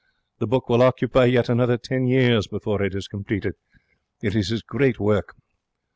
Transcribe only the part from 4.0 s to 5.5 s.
It is his great work.'